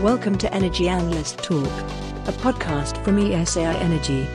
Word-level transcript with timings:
Welcome 0.00 0.36
to 0.38 0.52
Energy 0.52 0.90
Analyst 0.90 1.38
Talk, 1.38 1.64
a 1.64 2.32
podcast 2.32 3.02
from 3.02 3.16
ESAI 3.16 3.76
Energy. 3.76 4.28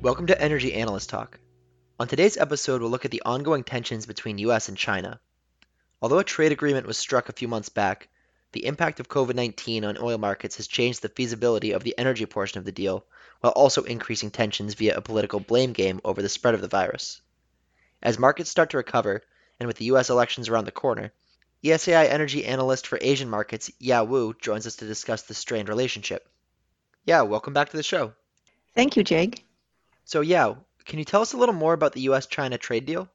Welcome 0.00 0.28
to 0.28 0.40
Energy 0.40 0.72
Analyst 0.72 1.10
Talk. 1.10 1.38
On 2.00 2.08
today's 2.08 2.38
episode, 2.38 2.80
we'll 2.80 2.88
look 2.88 3.04
at 3.04 3.10
the 3.10 3.20
ongoing 3.26 3.62
tensions 3.62 4.06
between 4.06 4.38
US 4.38 4.70
and 4.70 4.78
China. 4.78 5.20
Although 6.00 6.20
a 6.20 6.24
trade 6.24 6.50
agreement 6.50 6.86
was 6.86 6.96
struck 6.96 7.28
a 7.28 7.34
few 7.34 7.46
months 7.46 7.68
back, 7.68 8.08
the 8.52 8.64
impact 8.64 9.00
of 9.00 9.08
COVID 9.08 9.34
19 9.34 9.84
on 9.84 9.98
oil 10.00 10.16
markets 10.16 10.56
has 10.56 10.66
changed 10.66 11.02
the 11.02 11.10
feasibility 11.10 11.72
of 11.72 11.84
the 11.84 11.94
energy 11.98 12.24
portion 12.24 12.58
of 12.58 12.64
the 12.64 12.72
deal, 12.72 13.04
while 13.40 13.52
also 13.52 13.82
increasing 13.82 14.30
tensions 14.30 14.72
via 14.72 14.96
a 14.96 15.02
political 15.02 15.40
blame 15.40 15.74
game 15.74 16.00
over 16.04 16.22
the 16.22 16.28
spread 16.30 16.54
of 16.54 16.62
the 16.62 16.68
virus. 16.68 17.20
As 18.02 18.18
markets 18.18 18.48
start 18.48 18.70
to 18.70 18.78
recover, 18.78 19.20
and 19.60 19.66
with 19.66 19.76
the 19.76 19.84
US 19.92 20.08
elections 20.08 20.48
around 20.48 20.64
the 20.64 20.72
corner, 20.72 21.12
ESAI 21.64 22.08
energy 22.08 22.44
analyst 22.44 22.88
for 22.88 22.98
Asian 23.00 23.30
markets, 23.30 23.70
Ya 23.78 24.02
Wu, 24.02 24.34
joins 24.40 24.66
us 24.66 24.76
to 24.76 24.86
discuss 24.86 25.22
the 25.22 25.34
strained 25.34 25.68
relationship. 25.68 26.28
Yeah, 27.04 27.22
welcome 27.22 27.52
back 27.52 27.70
to 27.70 27.76
the 27.76 27.82
show. 27.82 28.12
Thank 28.74 28.96
you, 28.96 29.04
Jake. 29.04 29.44
So, 30.04 30.20
yeah, 30.22 30.54
can 30.84 30.98
you 30.98 31.04
tell 31.04 31.22
us 31.22 31.32
a 31.32 31.36
little 31.36 31.54
more 31.54 31.72
about 31.72 31.92
the 31.92 32.02
US 32.02 32.26
China 32.26 32.58
trade 32.58 32.86
deal? 32.86 33.08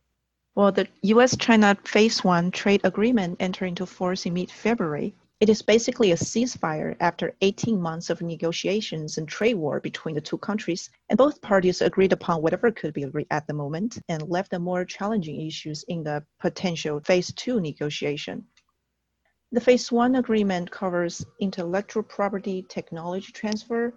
Well, 0.56 0.72
the 0.72 0.88
US 1.02 1.36
China 1.36 1.78
Phase 1.84 2.24
1 2.24 2.52
trade 2.52 2.82
agreement 2.84 3.38
entered 3.40 3.66
into 3.66 3.86
force 3.86 4.26
in 4.26 4.34
mid 4.34 4.50
February. 4.50 5.14
It 5.40 5.50
is 5.50 5.62
basically 5.62 6.12
a 6.12 6.16
ceasefire 6.16 6.98
after 7.00 7.36
18 7.42 7.80
months 7.80 8.10
of 8.10 8.24
negotiations 8.24 9.20
and 9.20 9.28
trade 9.28 9.54
war 9.54 9.80
between 9.80 10.16
the 10.16 10.22
two 10.22 10.40
countries, 10.40 10.90
and 11.10 11.18
both 11.18 11.44
parties 11.44 11.80
agreed 11.80 12.12
upon 12.12 12.42
whatever 12.42 12.72
could 12.72 12.92
be 12.92 13.04
agreed 13.04 13.28
at 13.30 13.46
the 13.46 13.54
moment 13.54 14.00
and 14.10 14.28
left 14.30 14.50
the 14.50 14.58
more 14.58 14.84
challenging 14.84 15.46
issues 15.46 15.84
in 15.90 16.02
the 16.04 16.26
potential 16.40 17.00
Phase 17.02 17.32
2 17.34 17.60
negotiation. 17.60 18.48
The 19.52 19.62
Phase 19.62 19.92
1 19.92 20.16
agreement 20.16 20.72
covers 20.72 21.24
intellectual 21.40 22.02
property 22.02 22.66
technology 22.68 23.32
transfer, 23.32 23.94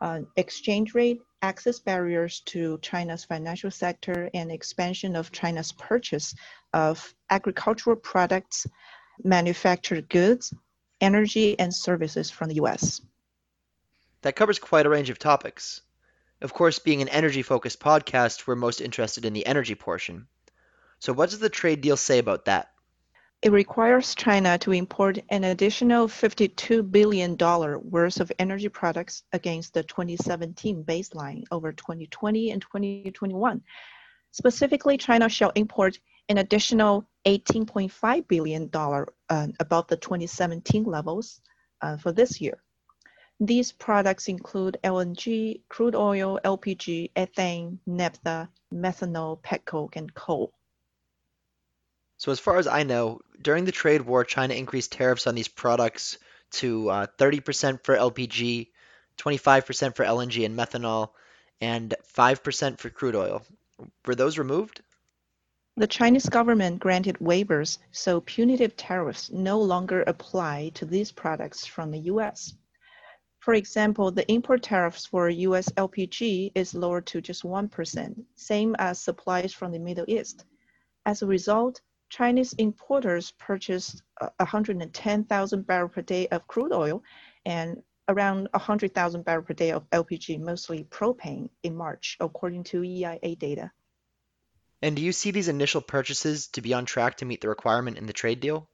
uh, 0.00 0.20
exchange 0.36 0.94
rate, 0.94 1.20
access 1.42 1.80
barriers 1.80 2.40
to 2.46 2.78
China's 2.80 3.26
financial 3.26 3.70
sector, 3.70 4.30
and 4.32 4.50
expansion 4.50 5.16
of 5.16 5.32
China's 5.32 5.70
purchase 5.72 6.34
of 6.72 7.14
agricultural 7.28 7.96
products, 7.96 8.66
manufactured 9.22 10.08
goods, 10.08 10.54
energy, 11.00 11.58
and 11.58 11.74
services 11.74 12.30
from 12.30 12.48
the 12.48 12.56
US. 12.56 13.00
That 14.22 14.36
covers 14.36 14.58
quite 14.58 14.86
a 14.86 14.90
range 14.90 15.10
of 15.10 15.18
topics. 15.18 15.80
Of 16.40 16.52
course, 16.52 16.78
being 16.78 17.02
an 17.02 17.08
energy 17.08 17.42
focused 17.42 17.80
podcast, 17.80 18.46
we're 18.46 18.54
most 18.54 18.80
interested 18.80 19.24
in 19.24 19.32
the 19.32 19.46
energy 19.46 19.74
portion. 19.74 20.28
So, 21.00 21.12
what 21.12 21.30
does 21.30 21.38
the 21.38 21.48
trade 21.48 21.80
deal 21.80 21.96
say 21.96 22.18
about 22.18 22.44
that? 22.46 22.72
It 23.40 23.52
requires 23.52 24.16
China 24.16 24.58
to 24.58 24.72
import 24.72 25.18
an 25.28 25.44
additional 25.44 26.08
$52 26.08 26.90
billion 26.90 27.36
worth 27.36 28.20
of 28.20 28.32
energy 28.40 28.68
products 28.68 29.22
against 29.32 29.74
the 29.74 29.84
2017 29.84 30.82
baseline 30.82 31.44
over 31.52 31.72
2020 31.72 32.50
and 32.50 32.60
2021. 32.60 33.62
Specifically, 34.32 34.98
China 34.98 35.28
shall 35.28 35.52
import 35.54 35.98
an 36.28 36.38
additional 36.38 37.08
$18.5 37.26 38.28
billion 38.28 38.70
uh, 38.74 39.46
above 39.60 39.86
the 39.88 39.96
2017 39.96 40.84
levels 40.84 41.40
uh, 41.80 41.96
for 41.96 42.12
this 42.12 42.40
year. 42.40 42.62
These 43.40 43.72
products 43.72 44.28
include 44.28 44.78
LNG, 44.82 45.60
crude 45.68 45.94
oil, 45.94 46.40
LPG, 46.44 47.12
ethane, 47.14 47.78
naphtha, 47.86 48.48
methanol, 48.74 49.40
petcoke, 49.40 49.94
and 49.94 50.12
coal. 50.12 50.52
So, 52.16 52.32
as 52.32 52.40
far 52.40 52.58
as 52.58 52.66
I 52.66 52.82
know, 52.82 53.20
during 53.40 53.64
the 53.64 53.70
trade 53.72 54.02
war, 54.02 54.24
China 54.24 54.54
increased 54.54 54.90
tariffs 54.90 55.28
on 55.28 55.36
these 55.36 55.46
products 55.46 56.18
to 56.50 56.90
uh, 56.90 57.06
30% 57.18 57.84
for 57.84 57.96
LPG, 57.96 58.68
25% 59.18 59.94
for 59.94 60.04
LNG 60.04 60.44
and 60.44 60.58
methanol, 60.58 61.10
and 61.60 61.94
5% 62.16 62.78
for 62.78 62.90
crude 62.90 63.14
oil. 63.14 63.42
Were 64.04 64.16
those 64.16 64.36
removed? 64.36 64.80
The 65.78 65.86
Chinese 65.86 66.28
government 66.28 66.80
granted 66.80 67.20
waivers 67.20 67.78
so 67.92 68.20
punitive 68.22 68.76
tariffs 68.76 69.30
no 69.30 69.60
longer 69.60 70.02
apply 70.08 70.72
to 70.74 70.84
these 70.84 71.12
products 71.12 71.66
from 71.66 71.92
the 71.92 72.00
US. 72.10 72.52
For 73.38 73.54
example, 73.54 74.10
the 74.10 74.28
import 74.28 74.64
tariffs 74.64 75.06
for 75.06 75.28
US 75.28 75.68
LPG 75.76 76.50
is 76.56 76.74
lowered 76.74 77.06
to 77.06 77.20
just 77.20 77.44
1%, 77.44 78.24
same 78.34 78.74
as 78.80 79.00
supplies 79.00 79.54
from 79.54 79.70
the 79.70 79.78
Middle 79.78 80.04
East. 80.08 80.46
As 81.06 81.22
a 81.22 81.28
result, 81.28 81.80
Chinese 82.08 82.54
importers 82.54 83.30
purchased 83.38 84.02
110,000 84.38 85.64
barrels 85.64 85.92
per 85.92 86.02
day 86.02 86.26
of 86.32 86.44
crude 86.48 86.72
oil 86.72 87.04
and 87.46 87.80
around 88.08 88.48
100,000 88.50 89.24
barrels 89.24 89.46
per 89.46 89.54
day 89.54 89.70
of 89.70 89.88
LPG, 89.90 90.40
mostly 90.40 90.82
propane, 90.90 91.48
in 91.62 91.76
March, 91.76 92.16
according 92.18 92.64
to 92.64 92.82
EIA 92.82 93.36
data. 93.36 93.70
And 94.80 94.94
do 94.94 95.02
you 95.02 95.12
see 95.12 95.32
these 95.32 95.48
initial 95.48 95.80
purchases 95.80 96.46
to 96.48 96.60
be 96.60 96.72
on 96.72 96.86
track 96.86 97.16
to 97.16 97.24
meet 97.24 97.40
the 97.40 97.48
requirement 97.48 97.98
in 97.98 98.06
the 98.06 98.12
trade 98.12 98.40
deal? 98.40 98.68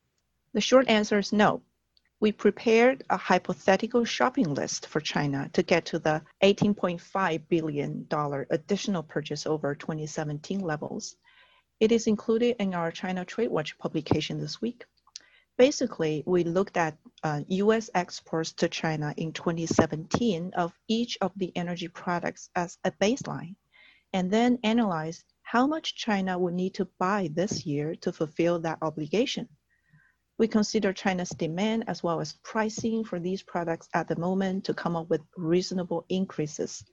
The 0.53 0.61
short 0.61 0.89
answer 0.89 1.19
is 1.19 1.33
no. 1.33 1.63
We 2.21 2.33
prepared 2.33 3.05
a 3.11 3.17
hypothetical 3.17 4.05
shopping 4.05 4.55
list 4.55 4.87
for 4.87 5.01
China 5.01 5.51
to 5.55 5.63
get 5.63 5.87
to 5.87 5.99
the 5.99 6.23
$18.5 6.43 7.49
billion 7.49 8.07
additional 8.51 9.03
purchase 9.03 9.47
over 9.47 9.75
2017 9.75 10.61
levels. 10.61 11.17
It 11.81 11.91
is 11.91 12.07
included 12.07 12.57
in 12.61 12.75
our 12.75 12.93
China 12.93 13.25
Trade 13.25 13.51
Watch 13.51 13.77
publication 13.79 14.39
this 14.39 14.61
week. 14.61 14.85
Basically, 15.57 16.23
we 16.27 16.45
looked 16.45 16.77
at 16.77 16.97
uh, 17.23 17.43
US 17.49 17.91
exports 17.95 18.53
to 18.55 18.69
China 18.69 19.13
in 19.17 19.33
2017 19.33 20.53
of 20.55 20.73
each 20.89 21.19
of 21.21 21.33
the 21.37 21.53
energy 21.57 21.89
products 21.89 22.49
as 22.55 22.79
a 22.85 22.93
baseline, 22.93 23.57
and 24.13 24.31
then 24.31 24.59
analyzed 24.63 25.25
how 25.55 25.69
much 25.69 25.95
China 25.95 26.37
would 26.37 26.53
need 26.53 26.75
to 26.75 26.85
buy 26.99 27.31
this 27.33 27.65
year 27.65 27.95
to 27.95 28.13
fulfill 28.13 28.59
that 28.59 28.77
obligation. 28.83 29.49
We 30.37 30.49
consider 30.49 30.93
China's 30.93 31.29
demand 31.29 31.85
as 31.87 32.03
well 32.03 32.21
as 32.21 32.33
pricing 32.43 33.05
for 33.05 33.21
these 33.21 33.45
products 33.45 33.89
at 33.95 34.09
the 34.09 34.19
moment 34.19 34.65
to 34.65 34.75
come 34.75 34.97
up 34.97 35.09
with 35.09 35.21
reasonable 35.37 36.07
increases. 36.09 36.85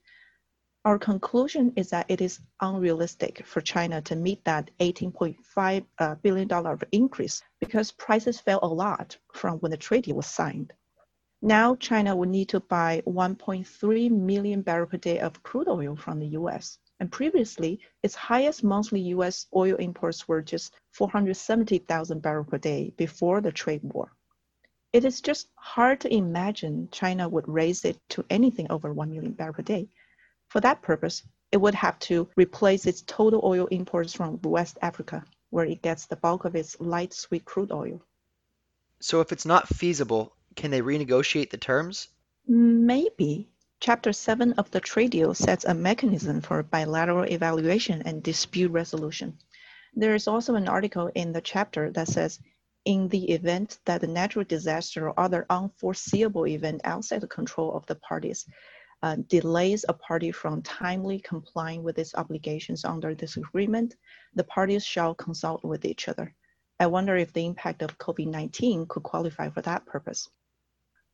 Our 0.84 0.96
conclusion 0.96 1.72
is 1.74 1.90
that 1.90 2.06
it 2.08 2.20
is 2.20 2.38
unrealistic 2.60 3.44
for 3.44 3.60
China 3.60 4.00
to 4.02 4.14
meet 4.14 4.44
that 4.44 4.70
$18.5 4.78 5.84
uh, 5.98 6.14
billion 6.22 6.78
increase 6.92 7.42
because 7.58 7.90
prices 7.90 8.38
fell 8.38 8.60
a 8.62 8.74
lot 8.84 9.18
from 9.34 9.58
when 9.58 9.72
the 9.72 9.76
deal 9.76 10.14
was 10.14 10.26
signed. 10.26 10.72
Now, 11.44 11.74
China 11.74 12.14
would 12.14 12.28
need 12.28 12.50
to 12.50 12.60
buy 12.60 13.02
1.3 13.08 14.10
million 14.12 14.62
barrels 14.62 14.90
per 14.90 14.98
day 14.98 15.18
of 15.18 15.42
crude 15.42 15.66
oil 15.66 15.96
from 15.96 16.20
the 16.20 16.28
US. 16.38 16.78
And 17.02 17.10
previously, 17.10 17.80
its 18.04 18.14
highest 18.14 18.62
monthly 18.62 19.00
US 19.16 19.48
oil 19.56 19.74
imports 19.74 20.28
were 20.28 20.40
just 20.40 20.72
470,000 20.92 22.22
barrels 22.22 22.46
per 22.48 22.58
day 22.58 22.94
before 22.96 23.40
the 23.40 23.50
trade 23.50 23.82
war. 23.82 24.12
It 24.92 25.04
is 25.04 25.20
just 25.20 25.48
hard 25.56 26.00
to 26.02 26.14
imagine 26.14 26.88
China 26.92 27.28
would 27.28 27.48
raise 27.48 27.84
it 27.84 27.98
to 28.10 28.24
anything 28.30 28.70
over 28.70 28.92
1 28.92 29.10
million 29.10 29.32
barrels 29.32 29.56
per 29.56 29.62
day 29.62 29.88
for 30.52 30.60
that 30.60 30.82
purpose, 30.82 31.22
it 31.50 31.56
would 31.56 31.74
have 31.74 31.98
to 32.00 32.28
replace 32.36 32.86
its 32.86 33.02
total 33.02 33.40
oil 33.42 33.66
imports 33.68 34.12
from 34.12 34.38
West 34.42 34.78
Africa, 34.82 35.24
where 35.50 35.64
it 35.64 35.82
gets 35.82 36.06
the 36.06 36.16
bulk 36.16 36.44
of 36.44 36.54
its 36.54 36.78
light 36.78 37.14
sweet 37.14 37.44
crude 37.44 37.72
oil. 37.72 38.00
So, 39.00 39.20
if 39.20 39.32
it's 39.32 39.46
not 39.46 39.66
feasible, 39.66 40.36
can 40.54 40.70
they 40.70 40.82
renegotiate 40.82 41.50
the 41.50 41.56
terms? 41.56 42.08
Maybe. 42.46 43.48
Chapter 43.84 44.12
7 44.12 44.52
of 44.52 44.70
the 44.70 44.78
trade 44.78 45.10
deal 45.10 45.34
sets 45.34 45.64
a 45.64 45.74
mechanism 45.74 46.40
for 46.40 46.62
bilateral 46.62 47.24
evaluation 47.24 48.00
and 48.02 48.22
dispute 48.22 48.70
resolution. 48.70 49.36
There 49.96 50.14
is 50.14 50.28
also 50.28 50.54
an 50.54 50.68
article 50.68 51.10
in 51.16 51.32
the 51.32 51.40
chapter 51.40 51.90
that 51.90 52.06
says 52.06 52.38
in 52.84 53.08
the 53.08 53.32
event 53.32 53.80
that 53.84 54.04
a 54.04 54.06
natural 54.06 54.44
disaster 54.44 55.08
or 55.08 55.18
other 55.18 55.46
unforeseeable 55.50 56.46
event 56.46 56.82
outside 56.84 57.22
the 57.22 57.26
control 57.26 57.74
of 57.74 57.84
the 57.86 57.96
parties, 57.96 58.46
uh, 59.02 59.16
delays 59.26 59.84
a 59.88 59.94
party 59.94 60.30
from 60.30 60.62
timely 60.62 61.18
complying 61.18 61.82
with 61.82 61.98
its 61.98 62.14
obligations 62.14 62.84
under 62.84 63.16
this 63.16 63.36
agreement, 63.36 63.96
the 64.36 64.44
parties 64.44 64.84
shall 64.84 65.12
consult 65.12 65.64
with 65.64 65.84
each 65.84 66.06
other. 66.06 66.32
I 66.78 66.86
wonder 66.86 67.16
if 67.16 67.32
the 67.32 67.46
impact 67.46 67.82
of 67.82 67.98
COVID 67.98 68.28
19 68.28 68.86
could 68.86 69.02
qualify 69.02 69.48
for 69.50 69.62
that 69.62 69.86
purpose. 69.86 70.28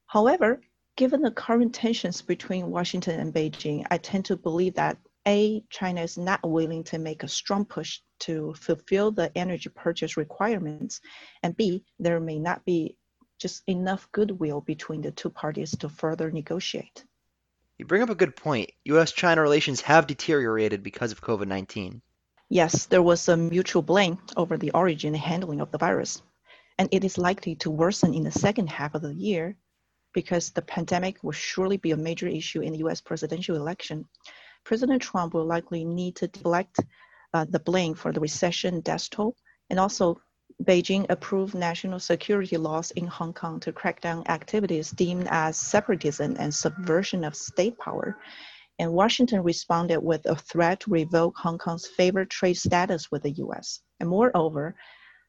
However, 0.04 0.60
given 0.98 1.22
the 1.22 1.30
current 1.30 1.72
tensions 1.72 2.22
between 2.22 2.72
Washington 2.72 3.20
and 3.20 3.32
Beijing, 3.32 3.86
I 3.88 3.98
tend 3.98 4.24
to 4.24 4.36
believe 4.36 4.74
that 4.74 4.98
A, 5.28 5.62
China 5.70 6.02
is 6.02 6.18
not 6.18 6.40
willing 6.42 6.82
to 6.84 6.98
make 6.98 7.22
a 7.22 7.28
strong 7.28 7.64
push 7.64 8.00
to 8.26 8.52
fulfill 8.54 9.12
the 9.12 9.30
energy 9.38 9.70
purchase 9.70 10.16
requirements, 10.16 11.00
and 11.44 11.56
B, 11.56 11.84
there 12.00 12.18
may 12.18 12.40
not 12.40 12.64
be 12.64 12.96
just 13.38 13.62
enough 13.68 14.10
goodwill 14.10 14.60
between 14.60 15.00
the 15.00 15.12
two 15.12 15.30
parties 15.30 15.70
to 15.76 15.88
further 15.88 16.32
negotiate. 16.32 17.04
You 17.78 17.86
bring 17.86 18.02
up 18.02 18.10
a 18.10 18.16
good 18.16 18.34
point. 18.34 18.72
US 18.86 19.12
China 19.12 19.40
relations 19.40 19.80
have 19.82 20.08
deteriorated 20.08 20.82
because 20.82 21.12
of 21.12 21.22
COVID 21.22 21.46
19. 21.46 22.02
Yes, 22.48 22.86
there 22.86 23.02
was 23.02 23.28
a 23.28 23.36
mutual 23.36 23.82
blame 23.82 24.18
over 24.36 24.58
the 24.58 24.72
origin 24.72 25.14
and 25.14 25.22
handling 25.22 25.60
of 25.60 25.70
the 25.70 25.78
virus. 25.78 26.22
and 26.76 26.88
it 26.90 27.04
is 27.04 27.18
likely 27.18 27.54
to 27.56 27.70
worsen 27.70 28.14
in 28.14 28.24
the 28.24 28.32
second 28.32 28.68
half 28.68 28.96
of 28.96 29.02
the 29.02 29.14
year 29.14 29.56
because 30.12 30.50
the 30.50 30.62
pandemic 30.62 31.22
will 31.22 31.32
surely 31.32 31.76
be 31.76 31.92
a 31.92 31.96
major 31.96 32.28
issue 32.28 32.60
in 32.60 32.72
the 32.72 32.84
US 32.86 33.00
presidential 33.00 33.56
election. 33.56 34.06
President 34.64 35.02
Trump 35.02 35.34
will 35.34 35.46
likely 35.46 35.84
need 35.84 36.16
to 36.16 36.28
deflect 36.28 36.80
uh, 37.34 37.44
the 37.48 37.60
blame 37.60 37.94
for 37.94 38.12
the 38.12 38.20
recession 38.20 38.80
death 38.80 39.10
toll, 39.10 39.36
and 39.70 39.78
also 39.78 40.20
Beijing 40.64 41.06
approved 41.08 41.54
national 41.54 42.00
security 42.00 42.56
laws 42.56 42.90
in 42.92 43.06
Hong 43.06 43.32
Kong 43.32 43.60
to 43.60 43.72
crack 43.72 44.00
down 44.00 44.26
activities 44.28 44.90
deemed 44.90 45.28
as 45.30 45.56
separatism 45.56 46.36
and 46.38 46.52
subversion 46.52 47.22
of 47.22 47.36
state 47.36 47.78
power. 47.78 48.18
And 48.80 48.92
Washington 48.92 49.42
responded 49.42 50.00
with 50.00 50.26
a 50.26 50.34
threat 50.34 50.80
to 50.80 50.90
revoke 50.90 51.36
Hong 51.36 51.58
Kong's 51.58 51.86
favored 51.86 52.30
trade 52.30 52.54
status 52.54 53.10
with 53.10 53.22
the 53.22 53.32
US. 53.32 53.80
And 54.00 54.08
moreover, 54.08 54.74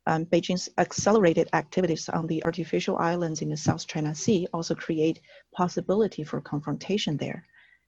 um, 0.09 0.25
Beijing's 0.25 0.69
accelerated 0.79 1.49
activities 1.53 2.09
on 2.09 2.25
the 2.25 2.43
artificial 2.43 2.97
islands 2.97 3.43
in 3.43 3.49
the 3.49 3.57
South 3.57 3.85
China 3.85 4.15
Sea 4.15 4.47
also 4.51 4.73
create 4.73 5.21
possibility 5.53 6.23
for 6.23 6.41
confrontation 6.41 7.15
there. 7.15 7.45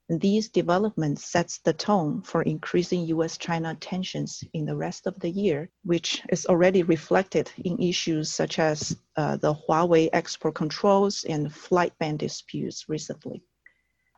And 0.08 0.22
these 0.22 0.50
developments 0.50 1.26
sets 1.26 1.60
the 1.60 1.74
tone 1.74 2.22
for 2.22 2.44
increasing 2.44 3.08
U.S.-China 3.08 3.76
tensions 3.80 4.44
in 4.54 4.66
the 4.66 4.76
rest 4.76 5.08
of 5.08 5.20
the 5.20 5.32
year, 5.32 5.70
which 5.84 6.22
is 6.30 6.46
already 6.46 6.84
reflected 6.84 7.50
in 7.58 7.82
issues 7.82 8.32
such 8.32 8.60
as 8.60 8.96
uh, 9.16 9.38
the 9.38 9.56
Huawei 9.56 10.10
export 10.14 10.54
controls 10.54 11.24
and 11.24 11.52
flight 11.52 11.94
ban 11.98 12.18
disputes 12.18 12.88
recently. 12.88 13.42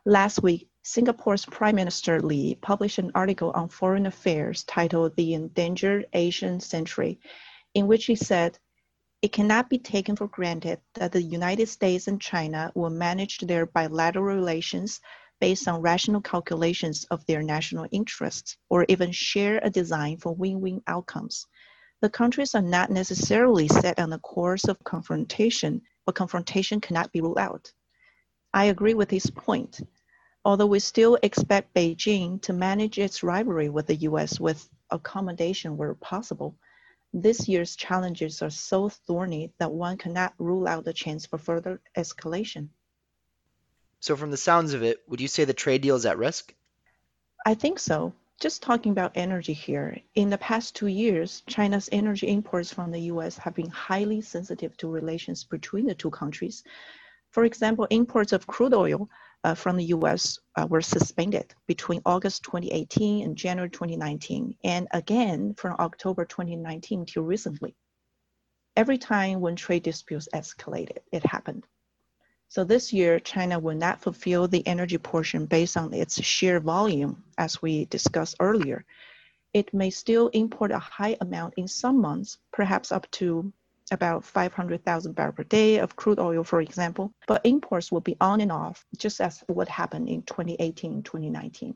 Last 0.04 0.42
week, 0.42 0.68
Singapore's 0.82 1.46
Prime 1.46 1.76
Minister 1.76 2.20
Lee 2.20 2.56
published 2.56 2.98
an 2.98 3.12
article 3.14 3.52
on 3.52 3.70
foreign 3.70 4.04
affairs 4.04 4.64
titled 4.64 5.16
The 5.16 5.32
Endangered 5.32 6.04
Asian 6.12 6.60
Century 6.60 7.18
in 7.74 7.86
which 7.86 8.06
he 8.06 8.14
said, 8.14 8.58
it 9.20 9.32
cannot 9.32 9.70
be 9.70 9.78
taken 9.78 10.16
for 10.16 10.28
granted 10.28 10.80
that 10.94 11.12
the 11.12 11.22
United 11.22 11.68
States 11.68 12.08
and 12.08 12.20
China 12.20 12.70
will 12.74 12.90
manage 12.90 13.38
their 13.38 13.66
bilateral 13.66 14.24
relations 14.24 15.00
based 15.40 15.66
on 15.66 15.80
rational 15.80 16.20
calculations 16.20 17.04
of 17.10 17.24
their 17.26 17.42
national 17.42 17.86
interests 17.90 18.56
or 18.68 18.84
even 18.88 19.10
share 19.12 19.60
a 19.62 19.70
design 19.70 20.16
for 20.18 20.34
win-win 20.34 20.82
outcomes. 20.86 21.46
The 22.02 22.10
countries 22.10 22.54
are 22.54 22.62
not 22.62 22.90
necessarily 22.90 23.66
set 23.66 23.98
on 23.98 24.12
a 24.12 24.18
course 24.18 24.64
of 24.64 24.82
confrontation, 24.84 25.80
but 26.04 26.14
confrontation 26.14 26.80
cannot 26.80 27.10
be 27.12 27.20
ruled 27.20 27.38
out. 27.38 27.72
I 28.52 28.66
agree 28.66 28.94
with 28.94 29.10
his 29.10 29.30
point. 29.30 29.80
Although 30.44 30.66
we 30.66 30.78
still 30.78 31.18
expect 31.22 31.74
Beijing 31.74 32.42
to 32.42 32.52
manage 32.52 32.98
its 32.98 33.22
rivalry 33.22 33.70
with 33.70 33.86
the 33.86 33.96
US 34.08 34.38
with 34.38 34.68
accommodation 34.90 35.78
where 35.78 35.94
possible, 35.94 36.58
this 37.14 37.48
year's 37.48 37.76
challenges 37.76 38.42
are 38.42 38.50
so 38.50 38.88
thorny 38.88 39.52
that 39.58 39.70
one 39.70 39.96
cannot 39.96 40.34
rule 40.36 40.66
out 40.66 40.84
the 40.84 40.92
chance 40.92 41.24
for 41.24 41.38
further 41.38 41.80
escalation. 41.96 42.68
So, 44.00 44.16
from 44.16 44.32
the 44.32 44.36
sounds 44.36 44.74
of 44.74 44.82
it, 44.82 45.00
would 45.08 45.20
you 45.20 45.28
say 45.28 45.44
the 45.44 45.54
trade 45.54 45.80
deal 45.80 45.94
is 45.94 46.06
at 46.06 46.18
risk? 46.18 46.52
I 47.46 47.54
think 47.54 47.78
so. 47.78 48.12
Just 48.40 48.62
talking 48.62 48.90
about 48.90 49.12
energy 49.14 49.52
here, 49.52 49.96
in 50.16 50.28
the 50.28 50.38
past 50.38 50.74
two 50.74 50.88
years, 50.88 51.44
China's 51.46 51.88
energy 51.92 52.26
imports 52.26 52.72
from 52.72 52.90
the 52.90 53.02
US 53.12 53.38
have 53.38 53.54
been 53.54 53.70
highly 53.70 54.20
sensitive 54.20 54.76
to 54.78 54.88
relations 54.88 55.44
between 55.44 55.86
the 55.86 55.94
two 55.94 56.10
countries. 56.10 56.64
For 57.30 57.44
example, 57.44 57.86
imports 57.90 58.32
of 58.32 58.48
crude 58.48 58.74
oil 58.74 59.08
uh, 59.44 59.54
from 59.54 59.76
the 59.76 59.84
US 59.96 60.38
uh, 60.56 60.66
were 60.68 60.80
suspended 60.80 61.54
between 61.66 62.00
August 62.06 62.42
2018 62.44 63.24
and 63.24 63.36
January 63.36 63.70
2019, 63.70 64.56
and 64.64 64.88
again 64.92 65.54
from 65.54 65.76
October 65.78 66.24
2019 66.24 67.04
till 67.04 67.22
recently. 67.22 67.76
Every 68.74 68.98
time 68.98 69.40
when 69.40 69.54
trade 69.54 69.82
disputes 69.82 70.28
escalated, 70.34 70.98
it 71.12 71.24
happened. 71.24 71.66
So 72.48 72.64
this 72.64 72.92
year, 72.92 73.20
China 73.20 73.58
will 73.58 73.76
not 73.76 74.00
fulfill 74.00 74.48
the 74.48 74.66
energy 74.66 74.98
portion 74.98 75.46
based 75.46 75.76
on 75.76 75.92
its 75.92 76.22
sheer 76.22 76.58
volume, 76.58 77.22
as 77.36 77.60
we 77.60 77.84
discussed 77.86 78.36
earlier. 78.40 78.84
It 79.52 79.72
may 79.74 79.90
still 79.90 80.28
import 80.28 80.72
a 80.72 80.78
high 80.78 81.16
amount 81.20 81.54
in 81.56 81.68
some 81.68 82.00
months, 82.00 82.38
perhaps 82.52 82.90
up 82.90 83.10
to 83.12 83.52
about 83.94 84.24
500,000 84.24 85.14
barrels 85.14 85.34
per 85.36 85.44
day 85.44 85.78
of 85.78 85.96
crude 85.96 86.18
oil, 86.18 86.44
for 86.44 86.60
example, 86.60 87.12
but 87.26 87.40
imports 87.44 87.90
will 87.90 88.00
be 88.00 88.16
on 88.20 88.40
and 88.40 88.52
off, 88.52 88.84
just 88.98 89.20
as 89.20 89.42
what 89.46 89.68
happened 89.68 90.08
in 90.08 90.22
2018 90.22 91.02
2019. 91.02 91.74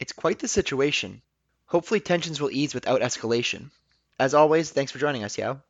It's 0.00 0.12
quite 0.12 0.40
the 0.40 0.48
situation. 0.48 1.22
Hopefully, 1.66 2.00
tensions 2.00 2.40
will 2.40 2.50
ease 2.50 2.74
without 2.74 3.00
escalation. 3.00 3.70
As 4.18 4.34
always, 4.34 4.70
thanks 4.70 4.92
for 4.92 4.98
joining 4.98 5.24
us, 5.24 5.38
Yao. 5.38 5.60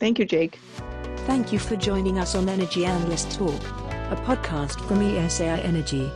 Thank 0.00 0.18
you, 0.18 0.24
Jake. 0.24 0.58
Thank 1.26 1.52
you 1.52 1.58
for 1.58 1.76
joining 1.76 2.18
us 2.18 2.34
on 2.34 2.48
Energy 2.48 2.84
Analyst 2.84 3.30
Talk, 3.32 3.62
a 4.10 4.16
podcast 4.26 4.80
from 4.86 5.00
ESAI 5.00 5.64
Energy. 5.64 6.10